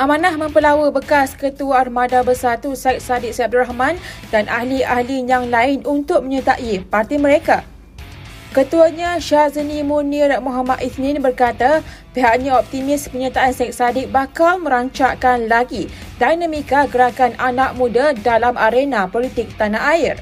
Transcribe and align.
Amanah 0.00 0.32
mempelawa 0.32 0.88
bekas 0.88 1.36
Ketua 1.36 1.84
Armada 1.84 2.24
Bersatu 2.24 2.72
Syed 2.72 3.04
Saddiq 3.04 3.36
Syed 3.36 3.52
Abdul 3.52 3.68
Rahman 3.68 4.00
dan 4.32 4.48
ahli-ahli 4.48 5.28
yang 5.28 5.52
lain 5.52 5.84
untuk 5.84 6.24
menyertai 6.24 6.88
parti 6.88 7.20
mereka. 7.20 7.68
Ketuanya 8.56 9.20
Syazini 9.20 9.84
Munir 9.84 10.32
Muhammad 10.40 10.80
Isnin 10.80 11.20
berkata 11.20 11.84
pihaknya 12.16 12.56
optimis 12.56 13.12
penyertaan 13.12 13.52
Syed 13.52 13.76
Saddiq 13.76 14.08
bakal 14.08 14.64
merancakkan 14.64 15.52
lagi 15.52 15.92
dinamika 16.16 16.88
gerakan 16.88 17.36
anak 17.36 17.76
muda 17.76 18.16
dalam 18.16 18.56
arena 18.56 19.04
politik 19.04 19.52
tanah 19.60 19.84
air. 20.00 20.16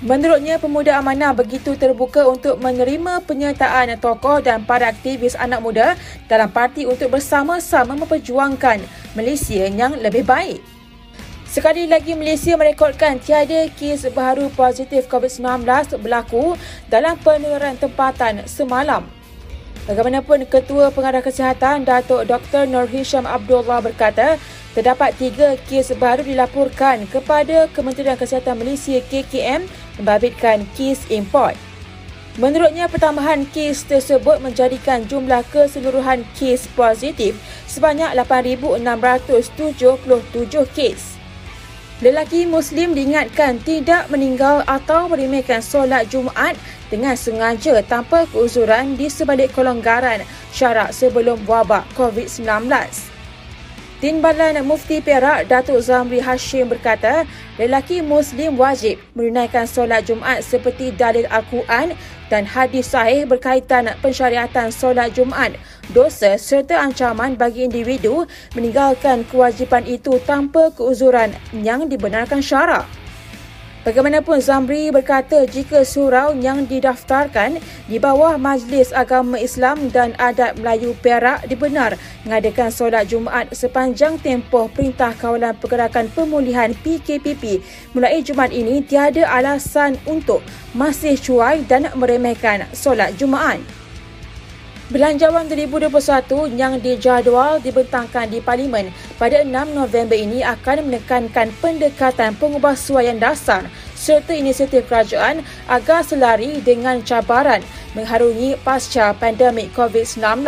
Menurutnya, 0.00 0.56
pemuda 0.56 0.96
amanah 0.96 1.36
begitu 1.36 1.76
terbuka 1.76 2.24
untuk 2.24 2.56
menerima 2.56 3.20
penyertaan 3.20 3.92
tokoh 4.00 4.40
dan 4.40 4.64
para 4.64 4.88
aktivis 4.88 5.36
anak 5.36 5.60
muda 5.60 5.92
dalam 6.24 6.48
parti 6.48 6.88
untuk 6.88 7.12
bersama-sama 7.12 7.92
memperjuangkan 7.92 8.80
Malaysia 9.18 9.66
yang 9.66 9.98
lebih 9.98 10.22
baik. 10.22 10.62
Sekali 11.50 11.90
lagi, 11.90 12.14
Malaysia 12.14 12.54
merekodkan 12.54 13.18
tiada 13.18 13.66
kes 13.74 14.06
baru 14.14 14.46
positif 14.54 15.10
COVID-19 15.10 15.66
berlaku 15.98 16.54
dalam 16.86 17.18
penularan 17.18 17.74
tempatan 17.74 18.46
semalam. 18.46 19.02
Bagaimanapun, 19.90 20.46
Ketua 20.46 20.94
Pengarah 20.94 21.18
Kesihatan 21.18 21.82
Datuk 21.82 22.30
Dr. 22.30 22.70
Nur 22.70 22.86
Hisham 22.86 23.26
Abdullah 23.26 23.82
berkata, 23.82 24.38
terdapat 24.78 25.18
tiga 25.18 25.58
kes 25.66 25.90
baru 25.98 26.22
dilaporkan 26.22 27.10
kepada 27.10 27.66
Kementerian 27.74 28.14
Kesihatan 28.14 28.54
Malaysia 28.54 29.02
KKM 29.10 29.66
membabitkan 29.98 30.62
kes 30.78 31.02
import. 31.10 31.58
Menurutnya, 32.40 32.88
pertambahan 32.88 33.44
kes 33.52 33.84
tersebut 33.84 34.40
menjadikan 34.40 35.04
jumlah 35.04 35.44
keseluruhan 35.52 36.24
kes 36.32 36.72
positif 36.72 37.36
sebanyak 37.68 38.16
8,677 38.16 39.60
kes. 40.72 41.20
Lelaki 42.00 42.48
Muslim 42.48 42.96
diingatkan 42.96 43.60
tidak 43.60 44.08
meninggal 44.08 44.64
atau 44.64 45.12
meremehkan 45.12 45.60
solat 45.60 46.08
Jumaat 46.08 46.56
dengan 46.88 47.12
sengaja 47.12 47.84
tanpa 47.84 48.24
keuzuran 48.32 48.96
di 48.96 49.12
sebalik 49.12 49.52
kelonggaran 49.52 50.24
syarak 50.48 50.96
sebelum 50.96 51.44
wabak 51.44 51.84
COVID-19. 51.92 53.09
Timbalan 54.00 54.56
Mufti 54.64 55.04
Perak 55.04 55.52
Datuk 55.52 55.84
Zamri 55.84 56.24
Hashim 56.24 56.72
berkata, 56.72 57.28
lelaki 57.60 58.00
Muslim 58.00 58.56
wajib 58.56 58.96
menunaikan 59.12 59.68
solat 59.68 60.08
Jumaat 60.08 60.40
seperti 60.40 60.88
dalil 60.96 61.28
Al-Quran 61.28 61.92
dan 62.32 62.48
hadis 62.48 62.88
sahih 62.96 63.28
berkaitan 63.28 63.92
pensyariatan 64.00 64.72
solat 64.72 65.12
Jumaat. 65.12 65.52
Dosa 65.92 66.40
serta 66.40 66.80
ancaman 66.80 67.36
bagi 67.36 67.68
individu 67.68 68.24
meninggalkan 68.56 69.20
kewajipan 69.28 69.84
itu 69.84 70.16
tanpa 70.24 70.72
keuzuran 70.72 71.36
yang 71.52 71.84
dibenarkan 71.84 72.40
syarak. 72.40 72.88
Bagaimanapun 73.80 74.44
Zamri 74.44 74.92
berkata 74.92 75.48
jika 75.48 75.88
surau 75.88 76.36
yang 76.36 76.68
didaftarkan 76.68 77.56
di 77.88 77.96
bawah 77.96 78.36
Majlis 78.36 78.92
Agama 78.92 79.40
Islam 79.40 79.88
dan 79.88 80.12
Adat 80.20 80.60
Melayu 80.60 80.92
Perak 81.00 81.48
dibenar 81.48 81.96
mengadakan 82.28 82.68
solat 82.68 83.08
Jumaat 83.08 83.48
sepanjang 83.56 84.20
tempoh 84.20 84.68
Perintah 84.68 85.16
Kawalan 85.16 85.56
Pergerakan 85.56 86.12
Pemulihan 86.12 86.76
PKPP 86.76 87.64
mulai 87.96 88.20
Jumaat 88.20 88.52
ini 88.52 88.84
tiada 88.84 89.24
alasan 89.24 89.96
untuk 90.04 90.44
masih 90.76 91.16
cuai 91.16 91.64
dan 91.64 91.88
meremehkan 91.96 92.68
solat 92.76 93.16
Jumaat. 93.16 93.79
Belanjawan 94.90 95.46
2021 95.46 96.58
yang 96.58 96.82
dijadual 96.82 97.62
dibentangkan 97.62 98.26
di 98.26 98.42
Parlimen 98.42 98.90
pada 99.22 99.46
6 99.46 99.70
November 99.70 100.18
ini 100.18 100.42
akan 100.42 100.90
menekankan 100.90 101.54
pendekatan 101.62 102.34
pengubahsuaian 102.34 103.14
dasar 103.14 103.70
serta 103.94 104.34
inisiatif 104.34 104.90
kerajaan 104.90 105.46
agar 105.70 106.02
selari 106.02 106.58
dengan 106.66 106.98
cabaran 107.06 107.62
mengharungi 107.94 108.58
pasca 108.66 109.14
pandemik 109.14 109.70
COVID-19. 109.78 110.42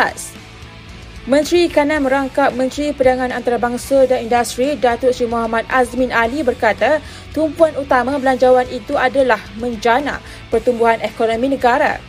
Menteri 1.30 1.70
Kanan 1.70 2.02
merangkap 2.02 2.50
Menteri 2.50 2.90
Perdagangan 2.90 3.30
Antarabangsa 3.30 4.10
dan 4.10 4.26
Industri 4.26 4.74
Datuk 4.74 5.14
Seri 5.14 5.30
Muhammad 5.30 5.70
Azmin 5.70 6.10
Ali 6.10 6.42
berkata 6.42 6.98
tumpuan 7.30 7.78
utama 7.78 8.18
belanjawan 8.18 8.66
itu 8.74 8.98
adalah 8.98 9.38
menjana 9.62 10.18
pertumbuhan 10.50 10.98
ekonomi 10.98 11.54
negara. 11.54 12.02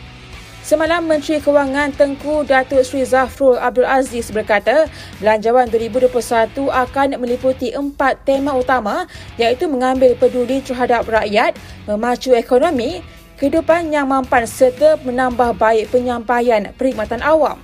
Semalam 0.64 1.04
Menteri 1.04 1.44
Kewangan 1.44 1.92
Tengku 1.92 2.40
Datuk 2.40 2.80
Sri 2.88 3.04
Zafrul 3.04 3.60
Abdul 3.60 3.84
Aziz 3.84 4.32
berkata, 4.32 4.88
belanjawan 5.20 5.68
2021 5.68 6.72
akan 6.72 7.20
meliputi 7.20 7.76
empat 7.76 8.24
tema 8.24 8.56
utama 8.56 9.04
iaitu 9.36 9.68
mengambil 9.68 10.16
peduli 10.16 10.64
terhadap 10.64 11.04
rakyat, 11.04 11.52
memacu 11.84 12.32
ekonomi, 12.32 13.04
kehidupan 13.36 13.92
yang 13.92 14.08
mampan 14.08 14.48
serta 14.48 14.96
menambah 15.04 15.52
baik 15.60 15.92
penyampaian 15.92 16.72
perkhidmatan 16.80 17.20
awam. 17.20 17.60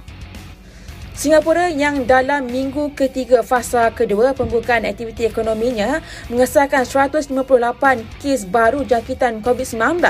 Singapura 1.20 1.68
yang 1.68 2.08
dalam 2.08 2.48
minggu 2.48 2.96
ketiga 2.96 3.44
fasa 3.44 3.92
kedua 3.92 4.32
pembukaan 4.32 4.88
aktiviti 4.88 5.28
ekonominya 5.28 6.00
mengesahkan 6.32 6.88
158 6.88 7.36
kes 8.24 8.48
baru 8.48 8.88
jangkitan 8.88 9.44
COVID-19 9.44 10.00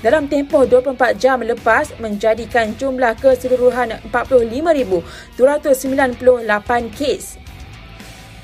dalam 0.00 0.24
tempoh 0.24 0.64
24 0.64 1.20
jam 1.20 1.44
lepas 1.44 1.92
menjadikan 2.00 2.72
jumlah 2.80 3.12
keseluruhan 3.20 4.00
45,298 4.08 5.36
kes. 6.96 7.36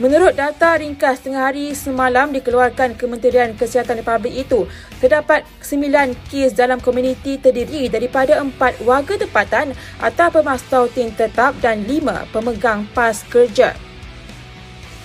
Menurut 0.00 0.32
data 0.32 0.80
ringkas 0.80 1.20
tengah 1.20 1.52
hari 1.52 1.76
semalam 1.76 2.32
dikeluarkan 2.32 2.96
Kementerian 2.96 3.52
Kesihatan 3.52 4.00
Republik 4.00 4.48
itu, 4.48 4.64
terdapat 4.96 5.44
9 5.60 6.16
kes 6.32 6.56
dalam 6.56 6.80
komuniti 6.80 7.36
terdiri 7.36 7.92
daripada 7.92 8.40
4 8.40 8.80
warga 8.88 9.20
tempatan 9.20 9.76
atau 10.00 10.32
pemas 10.32 10.64
tautin 10.72 11.12
tetap 11.12 11.52
dan 11.60 11.84
5 11.84 12.32
pemegang 12.32 12.88
pas 12.96 13.12
kerja. 13.28 13.76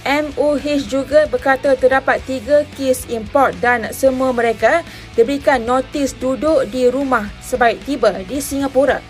MOH 0.07 0.87
juga 0.87 1.27
berkata 1.27 1.75
terdapat 1.75 2.23
3 2.23 2.63
kes 2.79 3.11
import 3.11 3.51
dan 3.59 3.91
semua 3.91 4.31
mereka 4.31 4.79
diberikan 5.19 5.59
notis 5.59 6.15
duduk 6.15 6.71
di 6.71 6.87
rumah 6.87 7.27
sebaik 7.43 7.83
tiba 7.83 8.15
di 8.23 8.39
Singapura. 8.39 9.03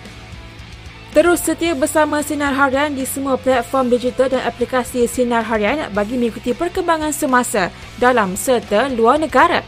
Terus 1.16 1.48
setia 1.48 1.72
bersama 1.72 2.20
Sinar 2.20 2.52
Harian 2.52 2.92
di 2.92 3.08
semua 3.08 3.40
platform 3.40 3.88
digital 3.88 4.28
dan 4.28 4.44
aplikasi 4.44 5.08
Sinar 5.08 5.48
Harian 5.48 5.88
bagi 5.96 6.20
mengikuti 6.20 6.52
perkembangan 6.52 7.16
semasa 7.16 7.72
dalam 7.96 8.36
serta 8.36 8.92
luar 8.92 9.24
negara. 9.24 9.64